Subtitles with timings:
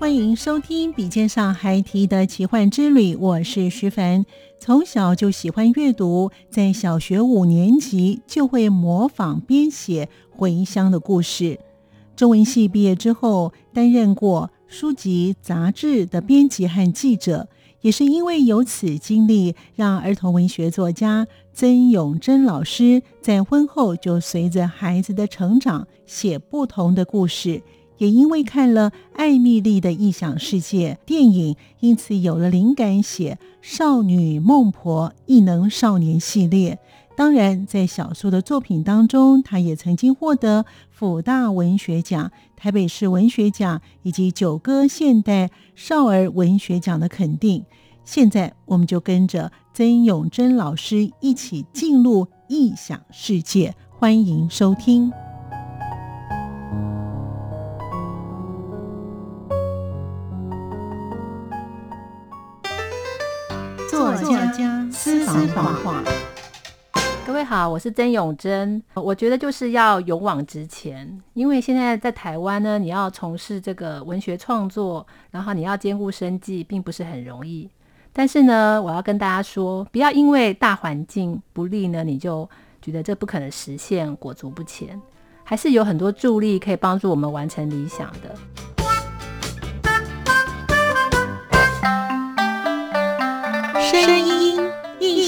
[0.00, 4.24] 欢迎收听《笔尖上还提的奇幻之旅》，我是徐凡。
[4.58, 11.60] 从小就喜欢阅读，在小学五年级就会模仿编写回乡的故事。
[12.16, 17.46] 中文系毕业之后，担任过书籍、杂志的编辑和记者。
[17.82, 27.62] 也是因为有此经历，让儿童文学作家曾永珍老师在婚后就随着孩子的成长写不同的故事。
[28.00, 36.78] 也因为看了艾米丽的异想世界电影，因此有了灵感，写《少女孟婆异能少年》系列。
[37.14, 47.62] 当然，在小说的作品当中，他也曾经获得辅大文学奖、台北市文学奖以及九歌现代少儿文学奖的肯定。
[48.02, 55.12] 现在，我们就跟着曾永珍老师一起进入异想世界，欢迎收听。
[64.00, 66.02] 作家私房话。
[67.26, 68.82] 各位好，我是曾永贞。
[68.94, 77.68] 我觉得就是要勇往直前，因为现在在台湾呢，你要从事这个文学创作，然后你要兼顾生计，并不是很容易。
[78.10, 82.48] 但是呢，我要跟大家说，不要因为大环境不利呢，你就
[82.80, 84.98] 觉得这不可能实现，裹足不前。
[85.44, 88.34] 还是有很多助力可以帮助我们完成理想的。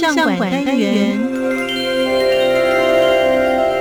[0.02, 1.16] 相馆单元。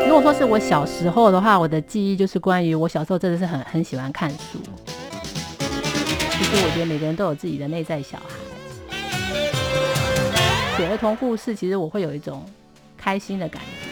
[0.08, 4.60] 如果说是我小时候的话，我的记忆就是关于我小时候真的是很很喜欢看书。
[5.58, 8.24] 其实我觉得每个人都有自己的内在小孩。
[10.78, 12.44] 写儿童故事，其实我会有一种
[12.98, 13.91] 开心的感觉。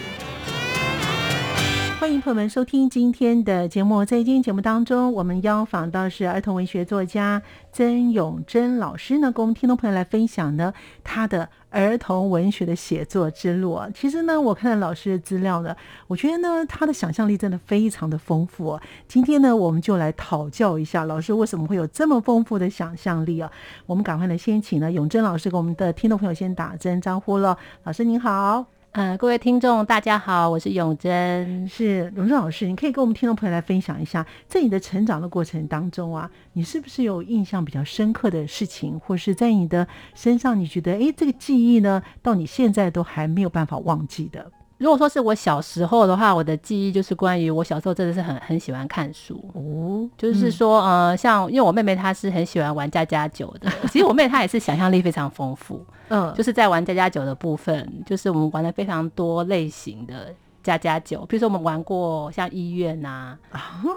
[2.00, 4.06] 欢迎朋友们收听今天的节目。
[4.06, 7.42] 在今天节目当中，我们邀访到是儿童文学作家
[7.74, 10.74] 曾永珍老师呢，跟我们听众朋友来分享呢
[11.04, 13.78] 他的儿童文学的写作之路。
[13.94, 15.76] 其实呢，我看了老师的资料呢，
[16.08, 18.80] 我觉得呢他的想象力真的非常的丰富。
[19.10, 23.52] 今天呢，我们就来讨教一下老师为什么会有这么丰富的想象力啊。
[23.86, 27.58] 我们赶快来先请呢永珍老师跟我们的听众朋友先打声招呼了。
[27.84, 28.79] 老师您好。
[28.94, 44.52] 嗯，各位听众，大家好，我是永珍，是永贞老师，你可以跟我们听众朋友来分享一下，在你的成长的过程当中啊，你是不是有印象比较深刻的事情，或是在你的身上，你觉得哎，这个记忆呢，到你现在都还没有办法忘记的？
[44.80, 49.36] 如果说是我小时候的话，我的记忆就是关于我小时候真的是很很喜欢看书。
[49.54, 60.34] 哦，就是说呃，像因为我妹妹她是很喜欢玩家家酒的， 其实我妹她也是想象力非常丰富，嗯，就是在玩家家酒的部分，就是我们玩了非常多类型的
[60.64, 63.38] 家家酒，比如说我们玩过像医院呐，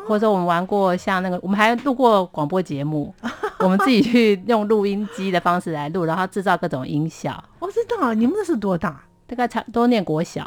[0.08, 3.14] 或者说我们玩过像那个，我们还录过广播节目，
[3.61, 7.40] 我们自己去用录音机的方式来录，然后制造各种音效。
[7.61, 9.05] 我知道你们那是多大？
[9.29, 10.44] 大概差都念国小。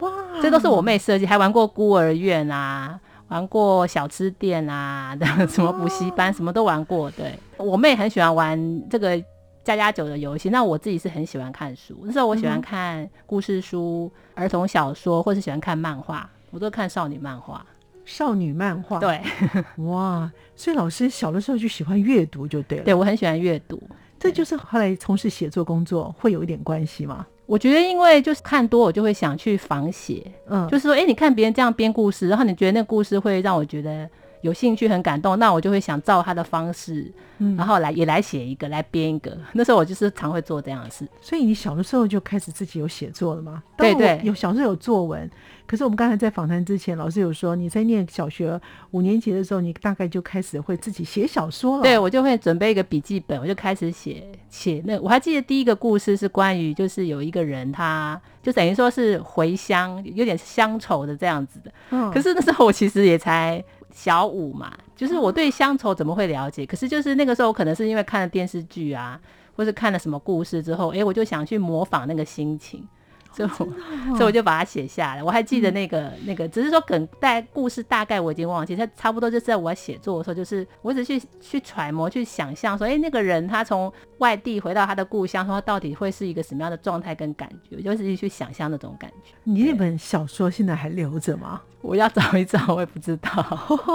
[0.00, 0.12] 哇，
[0.42, 2.98] 这都是我妹设计，还玩过孤儿院啊，
[3.28, 5.16] 玩过小吃店啊，
[5.48, 7.10] 什么补习班，什么都玩过。
[7.12, 9.16] 对我妹很喜欢玩这个
[9.62, 11.98] 加加酒的游戏，那我自己是很喜欢看书。
[12.04, 17.64] 那时候我喜欢看故事书、儿童小说，或是喜欢看漫画，我都看少女漫画。
[18.06, 19.20] 少女漫画，对，
[19.84, 22.84] 哇，所以老师小的时候就喜欢阅读，就对了。
[22.84, 23.80] 对我很喜欢阅读，
[24.18, 27.24] 这就是后来从事写作工作会有一点关系吗？
[27.50, 30.24] 我觉得，因为就是看多，我就会想去仿写。
[30.48, 34.08] 嗯，就是说，哎，你看别人这样编故事，然后你觉得那个故事会让我觉得
[34.42, 37.10] 有兴趣、很感动，那我就会想照他的方式，
[37.56, 39.36] 然后来也来写一个，来编一个。
[39.52, 41.06] 那时候我就是常会做这样的事。
[41.20, 43.62] 所以你小的时候就开始自己有写作了吗？
[43.76, 45.30] 对对，有小时候有作文。
[45.66, 48.60] 可是我们刚才在访谈之前，老师有说你在念小学
[48.90, 51.82] 五年级的时候，你大概就开始会自己写小说了。
[51.84, 54.82] 对，我就会准备一个笔记本，我就开始写写。
[54.84, 61.72] 那我还记得第一个故事是关于，就是有一个人，他就等于说是回乡，有点乡愁的这样子的。
[61.90, 62.10] 嗯。
[62.10, 66.64] 可是那时候我其实也才小五嘛，就是我对乡愁怎么会了解？
[66.64, 69.20] 可是就是那个时候，可能是因为看了电视剧啊，
[69.54, 72.86] 或是看了什么故事之后，哎，我就想去模仿那个心情。
[73.32, 73.48] 所以，
[74.18, 75.22] 所以我就把它写下来。
[75.22, 78.74] 我还记得那个那个，只是说梗带故事大概我已经忘记。
[78.74, 89.32] 它差不多就是在我写作的时候，就是我只去去揣摩、去想象，说，哎，那个人他从外地回到他的故乡，说他到底会是一个什么样的状态跟感觉，就是去想象那种感觉。
[89.44, 91.62] 你那本小说现在还留着吗？
[91.82, 93.30] 我要找一找，我也不知道。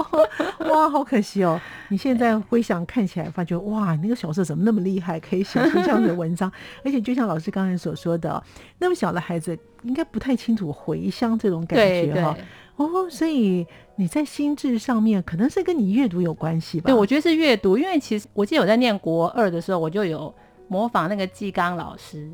[0.70, 1.60] 哇，好可惜哦！
[1.90, 6.52] 你现在回想看起来，发觉哇，那个小说怎么那么厉害，可以写出这样的文章？
[6.84, 8.42] 而且就像老师刚才所说的，
[8.80, 12.36] 那么小的孩子应该不太清楚回乡这种感觉哈。
[12.78, 13.66] 哦，所以
[13.96, 16.88] 你在心智上面可能是跟你阅读有关系吧？
[16.88, 20.34] 对，我觉得是阅读，因为其实我记得我在念国二的时候，我就有
[20.68, 22.32] 模仿那个纪刚老师。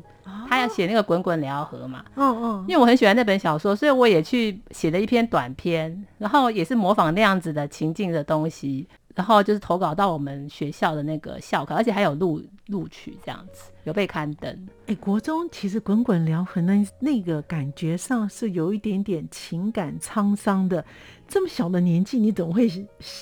[0.48, 8.86] 他要写那个《滚滚辽河》嘛，嗯嗯，因为我很喜欢那本小说，所以我也去写了一篇短篇，然后也是模仿那样子的情境的东西，
[9.16, 14.68] 然后就是投稿到我们学校的那个校刊，而且还有录录取这样子，有被刊登。
[14.86, 20.84] 哎，国中其实《滚滚辽河》那那个感觉上是有一点点情感沧桑的，
[21.26, 22.70] 这么小的年纪，你怎么会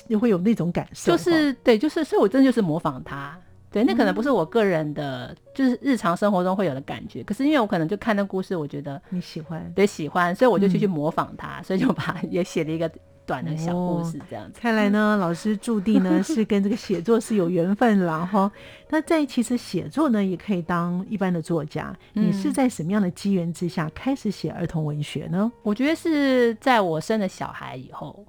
[0.06, 1.13] 你会有那种感受？
[1.13, 3.39] 就是对，就是所以，我真的就是模仿他。
[3.72, 7.22] 对，那可能不是我个人的，就是日常生活中会有的感觉。
[7.22, 12.90] 可是因为我可能就看那故事，我觉得你喜欢，对，喜欢，所以我就去去模仿他，所以就把也写了一个
[13.25, 14.58] 短的小故事这样子。
[14.61, 18.50] 看来呢，老师注定呢 是跟这个写作是有缘分了哈。
[18.88, 21.96] 那在其实写作呢，也可以当一般的作家。
[22.12, 25.52] 你是在什么样的机缘之下开始写儿童文学呢？
[25.62, 28.26] 我觉得是在我生了小孩以后。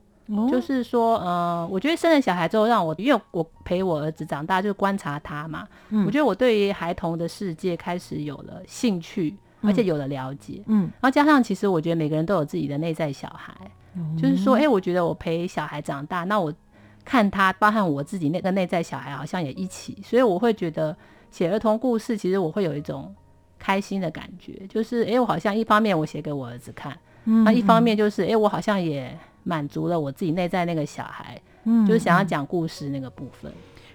[0.49, 5.67] 就是说，呃，我觉得生了小孩之后，让我因为我陪我儿子长大，就观察他嘛。
[5.89, 10.61] 嗯，我觉得我对于孩童的世界开始有了兴趣，而且有了了解。
[10.67, 13.53] 嗯，然后加上其实我觉得每个人都有自己的内在小孩，
[14.17, 16.53] 就是说，哎，我觉得我陪小孩长大，那我
[17.03, 20.95] 看他，包含我自己那个内在小孩，好像也一起，所以我会觉得
[21.29, 23.13] 写儿童故事，其实我会有一种
[23.59, 29.17] 开心的感觉，就是哎，我好像一方面我写给我儿子看，那一方面就是哎，我好像也。
[29.43, 33.51] 满足了我自己内在那个小孩，嗯，就是想要讲故事那个部分。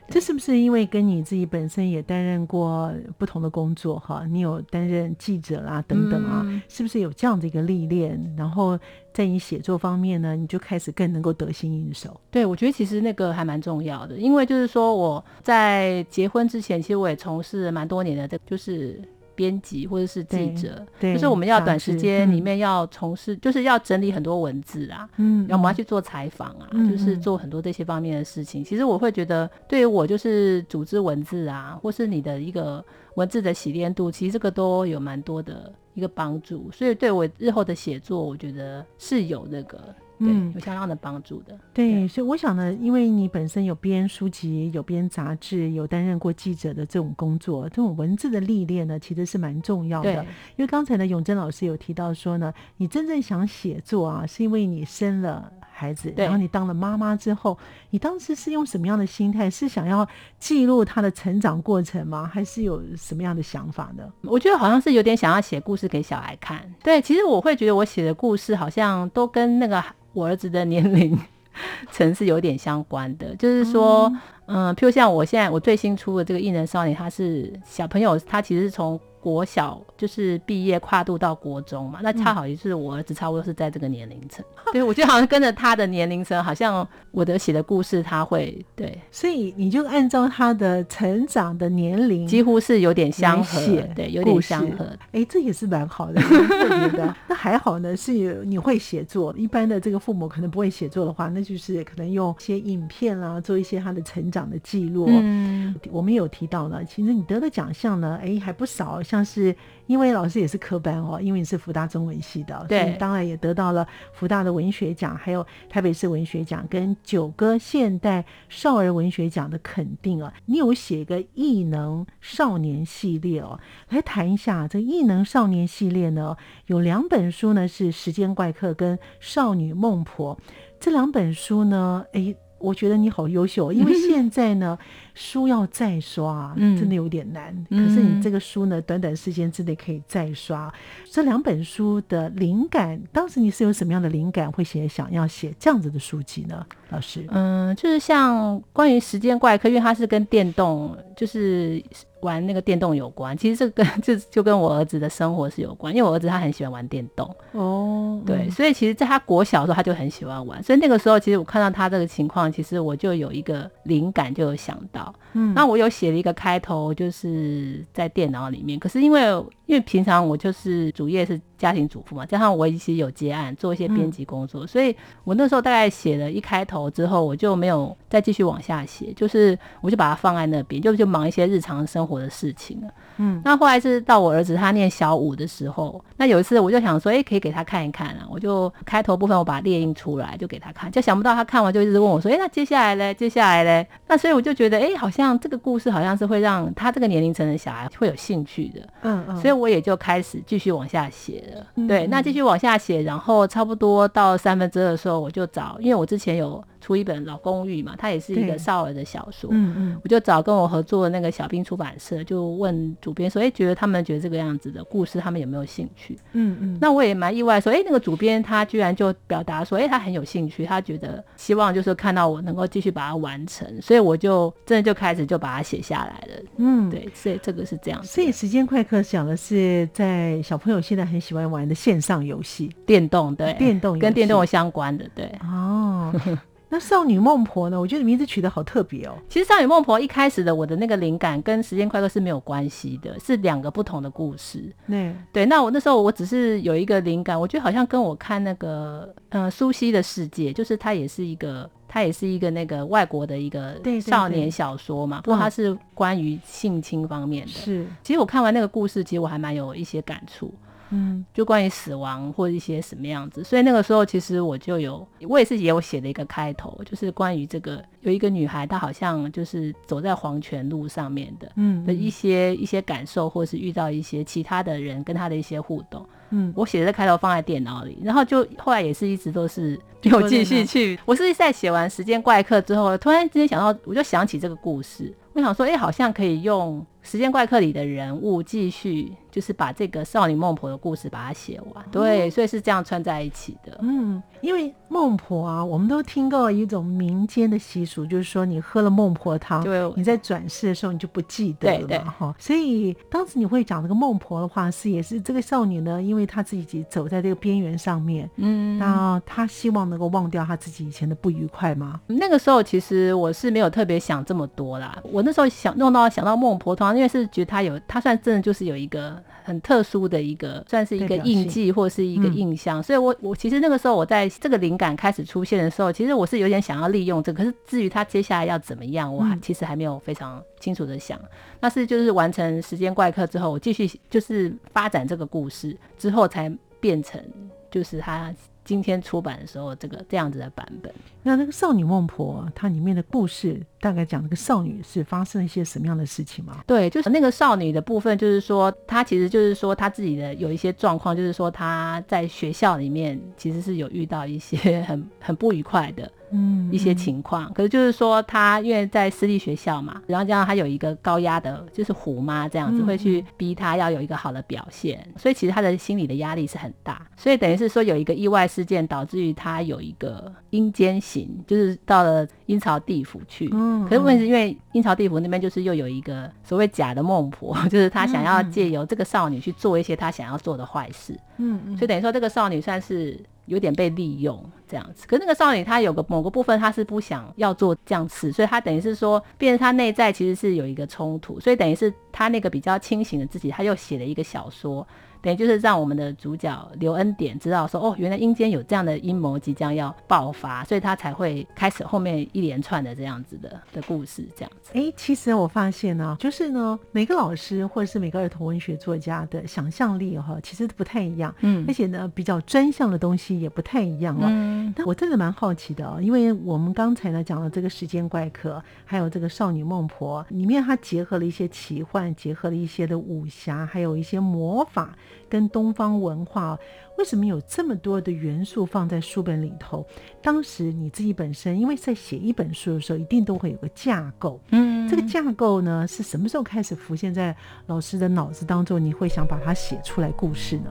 [0.09, 4.25] 这是不是因为跟你自己本身也担任过不同的工作哈？
[4.31, 8.17] 你有担任记者啦等等啊，是不是有这样的一个历练？
[8.37, 8.79] 然后
[9.13, 12.21] 在你写作方面呢，你就开始更能够得心应手。
[12.31, 19.03] 对，我觉得其实那个还蛮重要的，因为就是说我在结婚之前，其实我也从事蛮多年的，这就是。
[19.37, 28.65] 编辑或者是记者，就是我们要短时间里面要从事，就是要整理很多文字啊，嗯，然后我们要去做采访啊，就是做很多这些方面的事情。
[28.65, 32.85] 其实我会觉得，对于我就是组织文字啊，或是你的一个
[33.15, 36.71] 文字的洗练度，其实这个都有蛮多的一个帮助。
[36.73, 39.79] 所以对我日后的写作，我觉得是有那个。
[40.19, 41.59] 嗯，有相当的帮助的。
[41.75, 50.25] 对，所以我想呢，因为你本身有编书籍、有编杂志、有担任过记者的这种工作，这种文字的历练呢，其实是蛮重要的。
[50.57, 57.59] 因为刚才呢，永贞老师有提到说呢，你真正想写作啊，是因为你生了孩子，然后你当了妈妈之后，
[57.91, 59.51] 你当时是用什么样的心态？
[59.51, 62.31] 是想要记录他的成长过程吗？
[62.33, 64.03] 还是有什么样的想法呢？
[64.23, 66.63] 我觉得好像是有点想要写故事给小孩看。
[66.83, 69.85] 对，其实我会觉得我写的故事好像都跟那个。
[70.15, 71.19] 我儿子的年龄
[71.93, 74.11] 层是有点相关的，就是说，
[74.47, 78.99] 嗯，譬如像我现在我最新出的这个艺人少年，他是小朋友，他其实是从。
[79.27, 84.45] 国小就是毕业跨度到国中嘛，那恰好也是我儿子差不多是在这个年龄层。
[84.73, 93.61] 对，我觉得好像跟着他的年龄层，好像我的写的故事他会对，所以你就按照他的成长的年龄，几乎是有点相合，
[93.97, 94.87] 对，有点相合。
[95.11, 97.17] 哎，这也是蛮好的， 特别的。
[97.27, 99.35] 那还好呢，是你会写作。
[99.37, 105.09] 一般的这个父母可能不会写作的话，那就是可能用一些影片啦，做一些他的成长的记录。
[105.11, 109.16] 嗯，我们有提到呢，其实你得的奖项呢，哎，还不少，像。
[109.17, 109.55] 像是
[109.87, 120.31] 因为老师也是科班哦，因为你是福大中文系的，所以当然也得到了福大的文学奖，还有台北市文学奖跟九歌现代少儿文学奖的肯定啊。
[120.45, 123.59] 你有写一个异能少年系列哦，
[123.89, 130.37] 来谈一下这异能少年系列呢，有两本书呢是《时间怪客》跟《少女孟婆》
[130.79, 132.35] 这两本书呢，哎。
[132.59, 134.79] 我觉得你好优秀，因为 现在呢，
[135.15, 137.55] 书要再刷，嗯真的有点难。
[137.71, 140.73] 嗯可是你这个书呢，短短时间之内可以再刷。
[141.11, 146.65] 这两本书的灵感，当时你是有什么样的灵感，会写想要写这样子的书籍呢？
[146.91, 151.83] 老师，嗯，就是像关于时间怪客，因为它是跟电动，就是
[152.27, 153.37] 玩那个电动有关。
[153.37, 165.55] 其实这跟 就就跟我儿子的生活是有关，因为我儿子他很喜欢玩电动，哦，对，所以其实在他国小的时候他就很喜欢玩，所以那个时候其实我看到他这个情况，其实我就有一个灵感，就有想到，嗯。
[165.55, 169.23] 那我有写了一个开头，就是在电脑里面，可是因为
[169.67, 174.95] 因为平常我就是主业是家庭主妇嘛，加上我其实有接案做一些编辑工作，所以
[175.25, 182.89] 我那时候大概写了一开头之后，我就没有再继续往下写，就是我就把它放在那边，就就忙一些日常生活的事情了。
[183.19, 193.15] 嗯，那后来是到我儿子他念小五的时候，那有一次我就想说，哎、可以给他看一看啊，我就开头部分我把它列印出来，就给他看，就想不到他看完就一直问我说，哎、那接下来嘞？
[193.15, 193.87] 接下来嘞？
[194.07, 201.67] 那所以我就觉得，哎、好像这个故事好像是会让他这个年龄层的小孩会有兴趣的，嗯嗯，所以我也就开始继续往下写了。
[201.77, 216.19] 嗯对，那继续往下写，然后差不多到三分之二的时候，我就找，因为我之前有出一本《老公寓》嘛，它也是一个少儿的小说，嗯嗯我就找跟我合作的那个小兵出版社，就问主编说，哎、觉得他们觉得这个样子的故事，他们有没有兴趣？
[216.33, 226.43] 嗯嗯，那我也蛮意外，说，哎、那个主编他居然就表达说，哎、他很有兴趣，他觉得希望就是看到我能够继续把它完成，所以我就真的就开始就把它写下来了。
[226.57, 226.87] 嗯。
[226.89, 228.07] 对，所以这个是这样子。
[228.07, 235.31] 所以时间快课讲的是在小朋友现在很喜欢玩的线上游戏电动对电动跟电动相关的，对。
[235.43, 236.15] 哦。
[236.69, 237.81] 那少女孟婆呢？
[237.81, 239.15] 我觉得名字取得好特别哦。
[239.29, 244.65] 其实《少女孟婆》一开始的我的那个灵感跟时间快乐是没有关系的，是两个不同的故事。
[244.89, 257.53] 对，对，那我那时候我只是有一个灵感，我觉得好像跟我看那个呃苏西的世界，就是它也是一个，它也是一个那个外国的一个少年小说嘛，不过它是关于性侵方面的。
[257.53, 260.53] 是，其实我看完那个故事，其实我还蛮有一些感触。
[260.91, 276.07] 嗯就关于死亡或一些什么样子，所以那个时候其实我就有，我也是也有写的一个开头，就是关于这个有一个女孩，她好像就是走在黄泉路上面的嗯的一些一些感受，或是遇到一些其他的人跟她的一些互动。
[276.31, 280.99] 嗯，我写的开头放在电脑里，然后就后来也是一直都是 有继续去。
[281.05, 291.85] 我是在写完《时间怪客》之后，突然之间想到，我就想起这个故事，我想说，哎、好像可以用《时间怪客》里的人物继续，就是把这个少女孟婆的故事把它写完。
[291.91, 293.79] 对，所以是这样串在一起的。
[293.83, 302.35] 嗯，因为孟婆啊，我们都听过一种民间的习俗，就是说你喝了孟婆汤对，你在转世的时候你就不记得了哈。
[302.39, 312.01] 所以当时你会讲这个孟婆的话，是也是这个少女呢，因为她自己走在这个边缘上面，嗯，那他希望能够忘掉他自己以前的不愉快吗？
[312.07, 314.99] 那个时候其实我是没有特别想这么多啦。
[315.05, 322.83] 我那时候想弄到想到孟婆汤，因为是觉得他有，他算真的就是有一个很特殊的一个，算是一个印记或是一个嗯印象。
[322.83, 331.17] 所以我我其实那个时候我在这个灵感开始出现的时候，其实我是有点想要利用这个，可是至于他接下来要怎么样，我还、嗯其实还没有非常清楚的想。
[331.61, 337.23] 那是就是完成时间怪客之后，我继续就是发展这个故事之后，才变成
[337.71, 338.35] 就是它
[338.67, 340.93] 今天出版的时候这个这样子的版本。
[341.23, 346.63] 那那个少女孟婆，它里面的故事大概讲那个少女是发生了一些什么样的事情吗？
[346.67, 357.53] 对，就是那个少女的部分，就是说她其实就是说她自己的有一些状况，就是说她在学校里面其实是有遇到一些很 很不愉快的嗯一些情况。
[357.53, 367.07] 可是就是说他因为在私立学校嘛，然后加上他有一个高压的，就是虎妈这样子，嗯会去逼他要有一个好的表现，所以其实他的心理的压力是很大。
[367.17, 373.49] 所以等于是说有一个意外事件导致于他有一个阴间行，就是到了阴曹地府去。
[373.53, 384.39] 嗯可是问题是因为阴曹地府那边就是又有一个所谓假的孟婆，就是她想要借由这个少女去做一些她想要做的坏事，嗯嗯所以等于说这个少女算是有点被利用
[384.69, 385.07] 这样子。
[385.07, 394.87] 可是那个少女她有个某个部分她是不想要做这样子，所以她等于是说，变成她内在其实是有一个冲突，所以等于是她那个比较清醒的自己，她又写了一个小说。
[395.27, 404.71] 等于就是让我们的主角刘恩典知道说，哦，原来阴间有这样的阴谋即将要爆发，所以他才会开始后面一连串的这样子的的故事，这样子。
[404.75, 414.27] 哎，其实我发现呢、就是呢，每个老师或者是每个儿童文学作家的想象力哈、其实不太一样，嗯而且呢，比较专项的东西也不太一样哦。
[414.29, 424.95] 嗯但我真的蛮好奇的哦，因为我们刚才呢讲了这个时间怪客，还有这个少女孟婆，里面它结合了一些奇幻，结合了一些的武侠，还有一些魔法。
[425.29, 426.59] 跟东方文化，
[426.99, 429.87] 为什么有这么多的元素放在书本里头？
[430.23, 434.41] 当时你自己本身，因为在写一本书的时候，一定都会有个架构。
[434.51, 437.35] 嗯，这个架构呢，是什么时候开始浮现在
[437.67, 438.83] 老师的脑子当中？
[438.83, 440.71] 你会想把它写出来故事呢？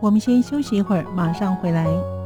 [0.00, 2.21] 我们先休息一会儿，马上回来。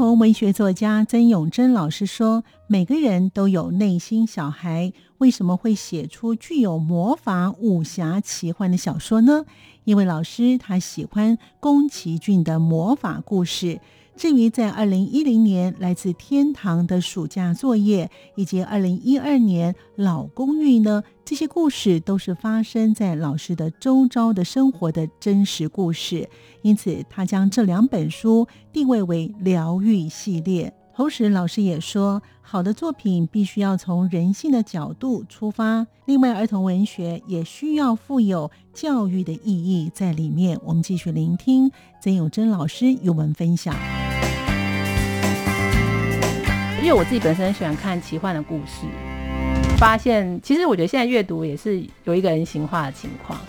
[0.00, 9.44] 从文学作家曾永珍老师说：“每个人都有内心小孩，为什么会写出具有魔法、武侠、奇幻的小说呢？
[9.84, 13.78] 因为老师他喜欢宫崎骏的魔法故事。”
[14.16, 26.28] 至于在二零一零年来自天堂的暑假作业，以及二零一二年老公寓呢，这些故事都是发生在老师的周遭的生活的真实故事，
[26.60, 30.74] 因此他将这两本书定位为疗愈系列。
[31.00, 35.86] 同时，老师也说，好的作品必须要从人性的角度出发。
[36.04, 40.60] 另外，儿童文学也需要富有教育的意义在里面。
[40.62, 43.74] 我们继续聆听曾永珍老师与我们分享。
[46.82, 48.84] 因为我自己本身喜欢看奇幻的故事，
[49.78, 53.40] 发现其实我觉得现在阅读也是有一个人形化的情况。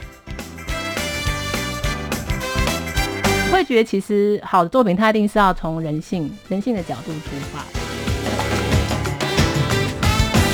[3.51, 7.81] 会觉得其实好的作品，它一定是要从人性、人性的角度出发。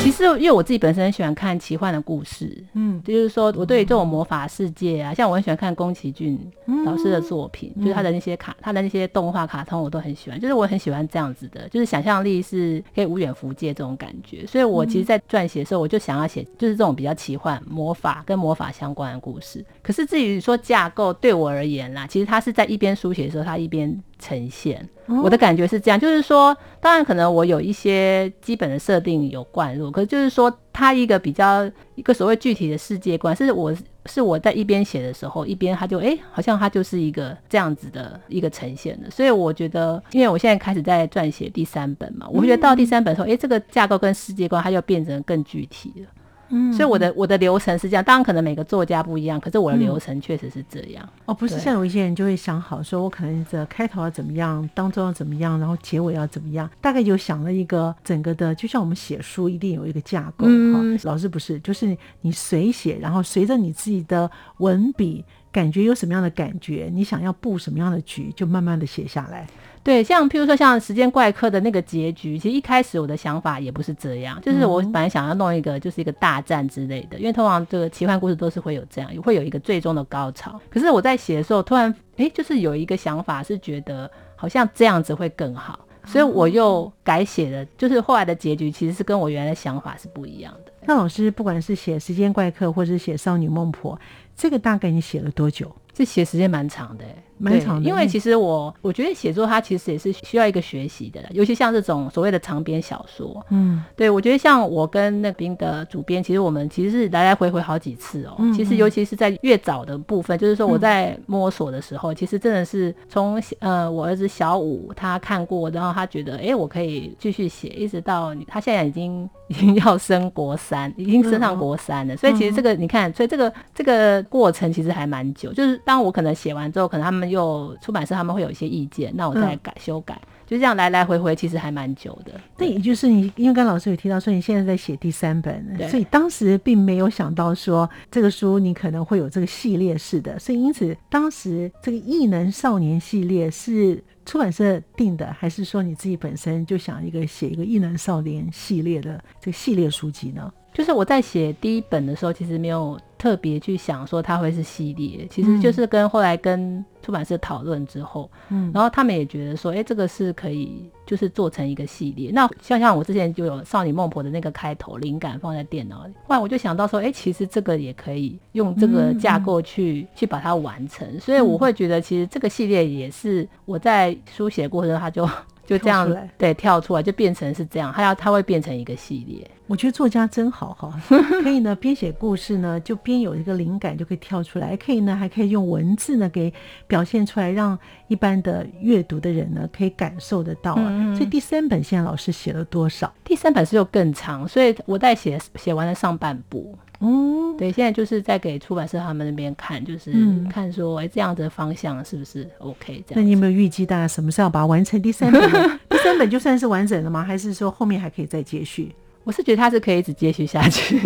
[0.08, 6.40] 其实，因为我自己本身很喜欢看奇幻的故事，嗯，就是说我对于这种魔法世界啊，像我很喜欢看宫崎骏
[6.86, 10.40] 老师的作品，就是他的那些卡、他的那些动画卡通，我都很喜欢。
[10.40, 14.48] 就是我很喜欢这样子的，就是想象力是可以无远弗届这种感觉。
[14.48, 19.66] 所以我其实，在撰写的时候，我就想要写就是这种比较奇幻、魔法跟魔法相关的故事。
[19.84, 24.02] 可是至于说架构，对我而言啦，其实他是在一边书写的时候，他一边。
[24.20, 24.88] 呈现
[25.24, 33.74] 我的感觉是这样，就是说，当然可能我有一些基本的设定有灌入，可是就是说，它一个比较一个所谓具体的世界观，是我
[34.06, 39.10] 是我在一边写的时候，一边他就哎，好像它就是一个这样子的一个呈现的。
[39.10, 46.08] 所以我觉得，因为我现在开始在撰写第三本嘛，我觉得到第三本的时候，哎，这个架构跟世界观它就变成更具体了。
[46.50, 51.08] 嗯，所以我的我的流程是这样，当然可能每个作家不一样，可是我的流程确实是这样。
[51.26, 60.82] 哦，不是像有一些人就会想好，说我可能这开头要怎么样，当中要怎么样，然后结尾要怎么样，大概就想了一个整个的，就像我们写书一定有一个架构哈。
[61.04, 69.48] 老师不是，就是你随写，然后随着你自己的文笔，感觉有什么样的感觉，你想要布什么样的局，就慢慢的写下来。
[69.88, 80.60] 对，像譬如说像《时间怪客》的那个结局，其实一开始我的想法也不是这样，就是我本来想要弄一个就是一个大战之类的，因为通常这个奇幻故事都是会有这样，会有一个最终的高潮。
[80.70, 90.72] 可是我在写的时候，突然哎，就是有一个想法是觉得好像这样子会更好，所以我又改写了，就是后来的结局其实是跟我原来的想法是不一样的。
[90.86, 93.96] 那老师不管是写《时间怪客》或者是写《少女孟婆》，
[94.36, 95.74] 这个大概你写了多久？
[95.98, 97.04] 这写时间蛮长的。
[97.40, 108.36] 蛮长的，因为其实我我觉得写作它其实也是需要一个学习的，尤其像这种所谓的长篇小说，嗯，对我觉得像我跟那边的主编，其实我们其实是来来回回好几次哦。
[108.56, 122.18] 其实尤其是在越早的部分，就是说我在摸索的时候，其实真的是从呃我儿子小五他看过，然后他觉得哎我可以继续写，一直到他现在已经 已经要升国三，已经升上国三了。
[122.18, 125.54] 所以其实这个你看，所以这个这个过程其实还蛮久。
[125.54, 127.28] 就是当我可能写完之后，可能他们。
[127.28, 132.32] 又出版社他们会有一些意见，那我再改修改，就这样来来回回，其实还蛮久的。
[132.58, 150.50] 那也就是你，因为刚老师有提到说你现在在写第三本，所以当时并没有想到说这个书你可能会有这个系列式的，所以因此当时这个异能少年系列是出版社定的，还是说你自己本身就想一个写一个异能少年系列的这个系列书籍呢？
[150.74, 162.32] 就是我在写第一本的时候，其实没有特别去想说它会是系列，其实就是跟后来跟出版社讨论之后，嗯，然后他们也觉得说，哎，这个是可以就是做成一个系列。
[162.32, 171.20] 那像像我之前就有少女孟婆的那个开头灵感放在电脑里，后来我就想到说，哎，其实这个也可以用这个架构去去把它完成。
[171.20, 175.28] 所以我会觉得，其实这个系列也是我在书写过程中，它就
[175.68, 179.46] 就这样对跳出来，就变成是这样，它要它会变成一个系列。
[179.68, 180.98] 我觉得作家真好哈，
[181.44, 186.52] 可以呢边写故事呢，就边有一个灵感就可以跳出来，可以呢还可以用文字呢给
[186.88, 187.78] 表现出来，让
[188.08, 191.14] 一般的阅读的人呢可以感受得到啊。
[191.14, 193.14] 所以第三本现在老师写了多少？
[193.26, 196.74] 第三本是又更长，所以我在写写完了上半部。
[197.00, 200.14] 哦，对，现在就是在给出版社他们那边看，就是
[200.50, 203.04] 看说，哎，这样的方向是不是 OK？
[203.08, 203.16] 这样。
[203.16, 205.42] 那你有没有预计大概什么时候把它完成第三本？
[205.90, 207.24] 第三本就算是完整了吗？
[207.24, 208.94] 还是说后面还可以再接续？
[209.24, 210.98] 我是觉得它是可以一直接续下去。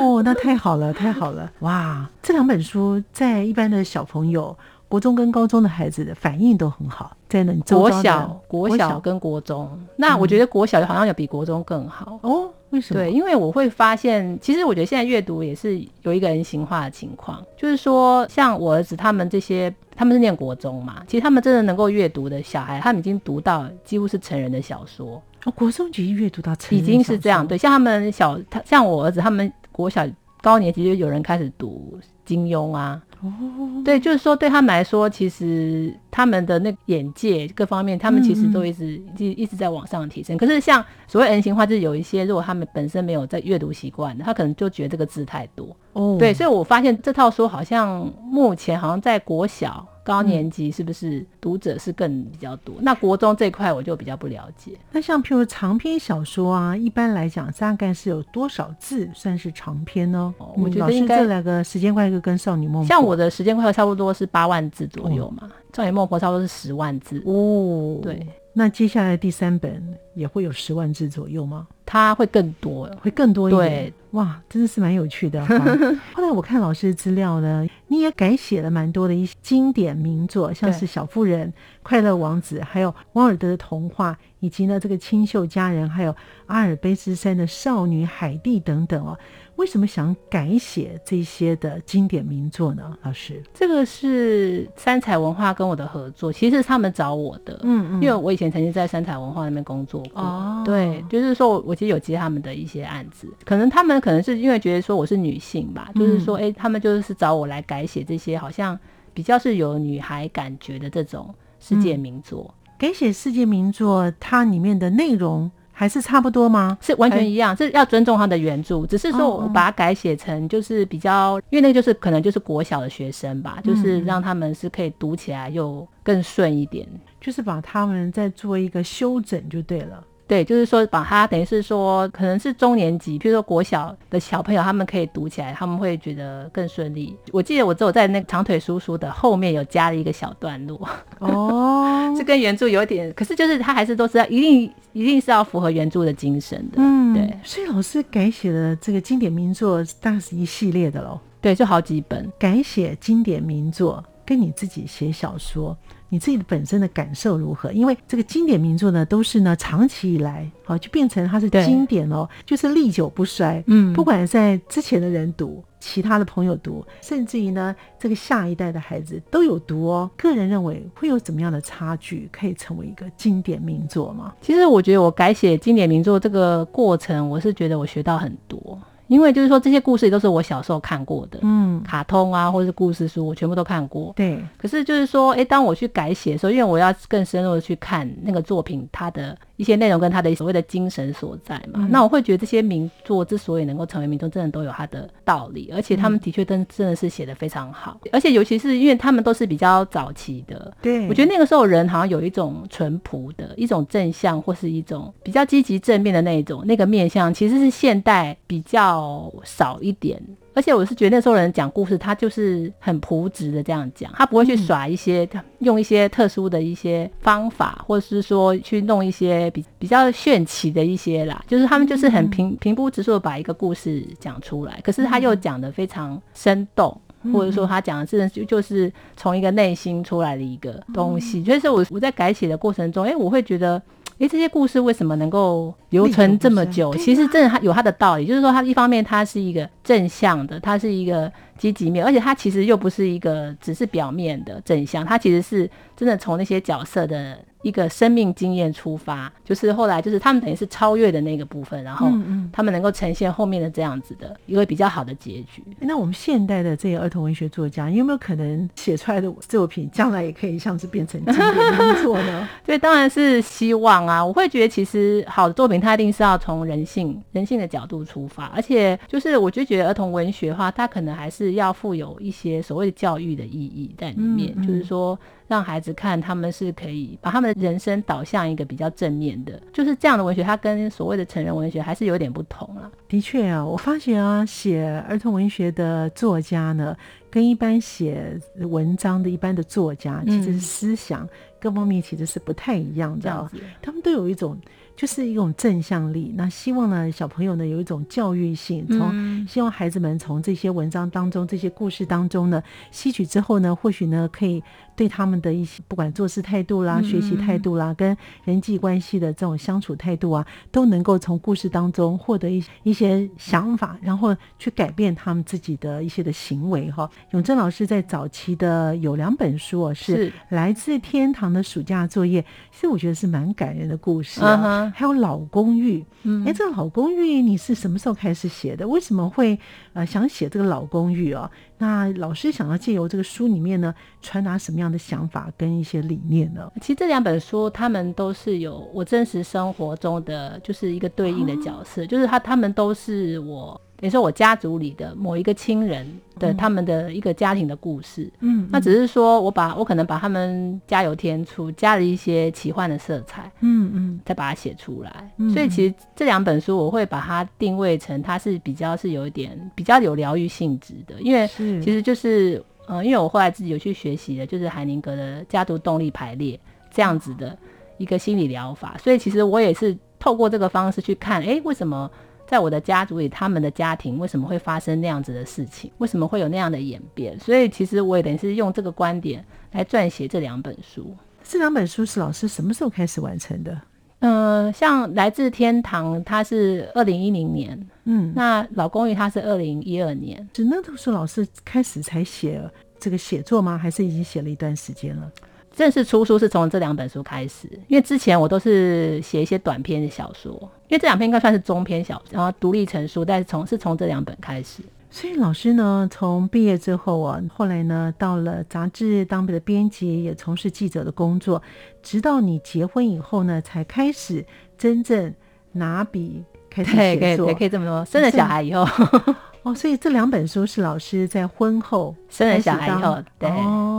[0.00, 1.50] 哦，那太好了，太好了！
[1.60, 4.56] 哇，这两本书在一般的小朋友。
[4.86, 12.48] 国中跟高中的孩子的反应都很好，在那国小、国小跟国中，那我觉得国小好像有比国中更好哦。
[12.74, 13.00] 为什么？
[13.00, 25.22] 对，因为我会发现，其实我觉得现在阅读也是有一个人性化的情况，就是说，像我儿子他们这些，他们是念国中嘛，其实他们真的能够阅读的小孩，他们已经读到几乎是成人的小说。
[25.44, 27.46] 哦，国中级阅读到成已经是这样。
[27.46, 30.04] 对，像他们小，他像我儿子他们国小
[30.42, 33.00] 高年级就有人开始读金庸啊。
[33.24, 40.36] 哦，对，就是说对他们来说，其实他们的那眼界各方面，他们其实都一直一一直在往上提升。
[40.36, 45.74] 可是像所谓 N 型化，就是有一些如果他们本身没有在阅读习惯的，他可能就觉得这个字太多。
[45.94, 49.84] 哦，对，所以我发现这套书好像目前好像在国小。
[50.04, 52.74] 高年级是不是读者是更比较多？
[52.82, 54.72] 那国中这块我就比较不了解。
[54.92, 60.34] 那像譬如长篇小说啊，一般来讲大概是有多少字算是长篇呢？
[60.58, 67.98] 我觉得应该这两个时间快客跟少女梦，像我的时间快客差不多是八万字左右嘛，少女梦婆差不多是十万字哦。
[68.02, 68.26] 对，
[68.56, 69.82] 那接下来第三本
[70.14, 71.66] 也会有十万字左右吗？
[71.84, 73.92] 它会更多，会更多一点。
[74.12, 75.44] 哇，真的是蛮有趣的。
[76.14, 81.48] 后来我看老师的资料呢，你也改写了蛮多的一些经典名作，像是《小妇人》
[81.82, 86.14] 《快乐王子》，还有王尔德的童话，以及呢这个《清秀佳人》，还有
[86.46, 89.18] 阿尔卑斯山的少女海蒂等等哦。
[89.56, 92.96] 为什么想改写这些的经典名作呢？
[93.02, 108.78] 老师，这个是三彩文化跟我的合作，其实是他们找我的，嗯嗯，因为我以前曾经在三彩文化那边工作过，哦，对，就是说我我其实有接他们的一些案子，可能他们可能是因为觉得说我是女性吧，就是说，哎，他们就是找我来改写这些好像
[109.12, 115.50] 比较是有女孩感觉的这种世界名作，改写世界名作，它里面的内容。
[115.76, 116.78] 还是差不多吗？
[116.80, 126.88] 是完全一样，是要尊重他的原著，只是说我把它改写成就是比较，因为那个就是可能就是国小的学生吧，就是让他们是可以读起来又更顺一点，
[127.20, 130.02] 就是把他们再做一个修整就对了。
[130.26, 137.14] 对，就是说把它等于是说，可能是中年级，比如说国小的小朋友，他们可以读起来，他们会觉得更顺利。
[137.30, 140.88] 我记得我只有在那长腿叔叔的后面有加了一个小段落，
[141.20, 146.76] 哦， 这跟原著有点，可是就是他还是都是要一定一定是要符合原著的精神的。
[146.78, 147.38] 嗯，对。
[147.42, 151.20] 所以老师改写的这个经典名作，大概是一系列的喽。
[151.42, 155.76] 对，就好几本改写经典名作，跟你自己写小说。
[156.08, 157.72] 你自己的本身的感受如何？
[157.72, 163.62] 因为这个经典名作呢，都是呢长期以来，好就变成它是经典哦，就是历久不衰。
[163.66, 170.08] 嗯，不管在之前的人读，其他的朋友读，甚至于呢这个下一代的孩子都有读哦。
[170.16, 174.34] 个人认为会有怎么样的差距，可以成为一个经典名作吗？
[174.40, 178.78] 其实我觉得我改写经典名作这个过程，我是觉得我学到很多。
[179.14, 184.12] 因为就是说这些故事也都是我小时候看过的，嗯，卡通啊，或者是故事书，我全部都看过。
[184.16, 184.44] 对。
[184.58, 209.03] 可是就是说，哎，当我去改写的时候，因为我要更深入的去看那个作品，它的一些内容跟它的所谓的精神所在嘛，那我会觉得这些名作之所以能够成为名作，真的都有它的道理，而且他们的确真真的是写的非常好，而且尤其是因为他们都是比较早期的，对，我觉得那个时候人好像有一种淳朴的一种正向，或是一种比较积极正面的那一种那个面相，其实是现代比较
[209.44, 209.78] 少。
[209.80, 210.18] 一点，
[210.54, 226.98] 而且我是觉得那时候人讲故事，他就是很朴质的这样讲，他不会去耍一些，用一些特殊的一些方法，或者是说去弄一些比比较炫奇的一些啦，就是他们就是很平平铺直述的把一个故事讲出来，可是他又讲的非常生动，
[227.32, 233.82] 或者说他讲的是就就是从一个内心出来的一个东西，就是我我在改写的过程中，哎，我会觉得。
[234.18, 236.94] 哎，这些故事为什么能够留存这么久？
[236.94, 247.38] 其实真的它有它的道理，就是说它一方面它是一个正向的，它是一个积极面，而且它其实又不是一个只是表面的正向，它其实是真的从那些角色的。
[247.64, 252.06] 一个生命经验出发，就是后来就是他们等于是超越的那个部分，然后
[252.52, 255.64] 他们能够呈现后面的这样子的一个比较好的结局。
[255.80, 262.46] 那我们现代的这些儿童文学作家，有没有可能写出来的作品将来也可以像是变成经典名作呢？
[262.66, 264.22] 对，当然是希望啊！
[264.22, 275.18] 我会觉得其实好的作品，它一定是要从人性、人性的角度出发，而且就是我就觉得儿童文学的话，它可能还是要富有一些所谓的教育的意义在里面，就是说。
[275.46, 282.90] 让孩子看，他们是可以把他们的人生导向一个比较正面的，就是这样的文学，它跟所谓的成人文学还是有点不同了。
[283.06, 286.96] 的确啊，我发觉啊，写儿童文学的作家呢，
[287.30, 291.28] 跟一般写文章的一般的作家，其实思想
[291.60, 293.50] 各方面其实是不太一样的。
[293.82, 294.58] 他们都有一种。
[294.96, 304.62] 就是一种正向力，那希望呢，小朋友呢有一种教育性，从希望孩子们从这些文章当中、这些故事当中呢吸取之后呢，或许呢可以
[304.94, 317.10] 对他们的一些不管做事态度啦、学习态度啦、跟人际关系的这种相处态度啊，都能够从故事当中获得一一些想法，然后去改变他们自己的一些的行为哈。
[317.32, 324.83] 永正老师在早期的有两本书哦，是来自天堂的暑假作业，其实我觉得是蛮感人的故事啊。
[324.92, 328.86] 还有老公寓，嗯哎，这个老公寓你是什么时候开始写的？
[328.86, 329.58] 为什么会
[329.92, 331.50] 呃想写这个老公寓哦？
[331.78, 336.70] 那老师想要借由这个书里面呢，传达什么样的想法跟一些理念呢？
[336.80, 343.80] 其实这两本书，他们都是有我真实生活中的，就是一个对应的角色，就是他他们都是我。
[344.04, 346.06] 等于说我家族里的某一个亲人
[346.38, 355.30] 的他们的一个家庭的故事，嗯，那只是说我把我可能把他们加油添醋，加了一些奇幻的色彩，嗯嗯，再把它写出来。
[355.54, 366.60] 所以其实这两本书我会把它定位成它是比较是有一点比较有疗愈性质的，因为其实就是呃，因为我后来自己有去学习的，就是海宁格的家族动力排列
[366.92, 367.56] 这样子的
[367.96, 372.10] 一个心理疗法，所以其实我也是透过这个方式去看，哎，为什么？
[372.46, 375.90] 在我的家族里，他们的家庭为什么会发生那样子的事情？
[375.98, 377.38] 为什么会有那样的演变？
[377.40, 381.14] 所以其实我也等于是用这个观点来撰写这两本书。
[381.42, 383.80] 这两本书是老师什么时候开始完成的？
[384.20, 390.48] 嗯，像《来自天堂》，它是二零一零年，嗯，那《老公寓》它是二零一二年。
[390.54, 392.62] 是那都是老师开始才写
[392.98, 393.76] 这个写作吗？
[393.76, 395.30] 还是已经写了一段时间了？
[395.74, 400.52] 正式出书是从这两本书开始，因为之前我都是写一些短篇的小说，
[400.88, 404.82] 因为这两篇应该算是中篇小，然后独立成书，但是从是从这两本开始。
[405.10, 411.62] 所以老师呢，从毕业之后啊，后来呢，到了杂志当的编辑，也从事记者的工作，
[412.02, 414.44] 直到你结婚以后呢，才开始
[414.78, 415.34] 真正
[415.72, 418.04] 拿笔开始写作，可以这么说。
[418.04, 418.84] 生了小孩以后。
[419.64, 423.48] 哦，所以这两本书是老师在婚后生了小孩以后，对，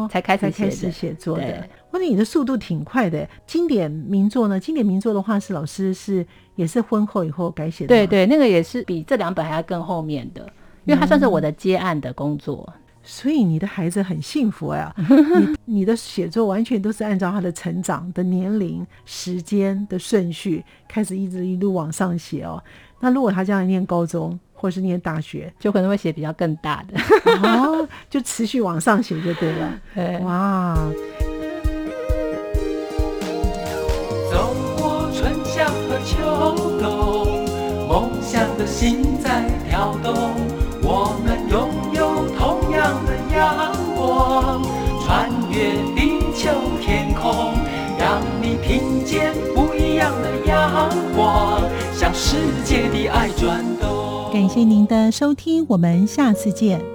[0.09, 1.67] 才开始开始写作的。
[1.89, 3.27] 我觉得你的速度挺快的。
[3.47, 4.59] 经典名作呢？
[4.59, 6.25] 经典名作的话，是老师是
[6.55, 7.87] 也是婚后以后改写的。
[7.87, 10.47] 对对，那个也是比这两本还要更后面的，
[10.83, 12.71] 因为它算是我的接案的工作。
[13.01, 14.93] 所以你的孩子很幸福呀，
[15.65, 22.63] 你你的写作完全都是按照他的成长的年龄、时间的顺序开始一直一路往上写哦。
[22.99, 26.99] 那如果他将来念高中，或是念大学，就可能会写比较更大的，
[27.47, 29.71] 哦， 就持续往上写就对了。
[29.93, 30.75] 对哇！
[34.31, 36.15] 走过春夏和秋
[36.81, 37.45] 冬，
[37.87, 40.33] 梦想的心在跳动，
[40.81, 44.63] 我们拥有同样的阳光，
[45.05, 46.49] 穿越地球
[46.81, 47.53] 天空，
[47.99, 51.61] 让你听见不一样的阳光，
[51.93, 53.74] 向世界的爱转动。
[54.35, 56.94] 感谢您的收听，我们下次见。